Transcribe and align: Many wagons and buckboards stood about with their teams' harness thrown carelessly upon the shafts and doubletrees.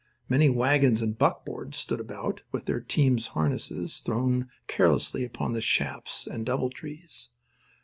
Many 0.27 0.49
wagons 0.49 1.03
and 1.03 1.15
buckboards 1.15 1.77
stood 1.77 1.99
about 1.99 2.41
with 2.51 2.65
their 2.65 2.79
teams' 2.81 3.27
harness 3.37 3.71
thrown 4.03 4.49
carelessly 4.65 5.23
upon 5.23 5.53
the 5.53 5.61
shafts 5.61 6.25
and 6.25 6.43
doubletrees. 6.43 7.29